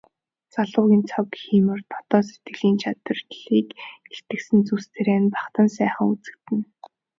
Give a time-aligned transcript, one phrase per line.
[0.53, 3.21] Залуугийн цог хийморь дотоод сэтгэлийн чадлыг
[4.13, 6.65] илтгэсэн зүс царай нь бахдам сайхан үзэгдэнэ.